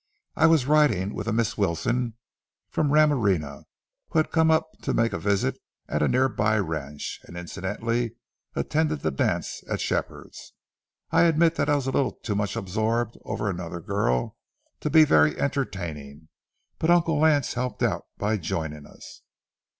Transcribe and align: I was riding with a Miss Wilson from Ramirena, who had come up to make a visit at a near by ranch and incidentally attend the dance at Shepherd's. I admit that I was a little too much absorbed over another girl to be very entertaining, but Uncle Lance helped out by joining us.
I 0.35 0.47
was 0.47 0.65
riding 0.65 1.13
with 1.13 1.27
a 1.27 1.31
Miss 1.31 1.59
Wilson 1.59 2.15
from 2.71 2.91
Ramirena, 2.91 3.65
who 4.09 4.17
had 4.17 4.31
come 4.31 4.49
up 4.49 4.71
to 4.81 4.95
make 4.95 5.13
a 5.13 5.19
visit 5.19 5.59
at 5.87 6.01
a 6.01 6.07
near 6.07 6.27
by 6.27 6.57
ranch 6.57 7.19
and 7.25 7.37
incidentally 7.37 8.15
attend 8.55 8.89
the 8.89 9.11
dance 9.11 9.63
at 9.69 9.79
Shepherd's. 9.79 10.53
I 11.11 11.25
admit 11.25 11.53
that 11.57 11.69
I 11.69 11.75
was 11.75 11.85
a 11.85 11.91
little 11.91 12.13
too 12.13 12.33
much 12.33 12.55
absorbed 12.55 13.15
over 13.25 13.47
another 13.47 13.79
girl 13.79 14.37
to 14.79 14.89
be 14.89 15.03
very 15.05 15.37
entertaining, 15.39 16.29
but 16.79 16.89
Uncle 16.89 17.19
Lance 17.19 17.53
helped 17.53 17.83
out 17.83 18.05
by 18.17 18.37
joining 18.37 18.87
us. 18.87 19.21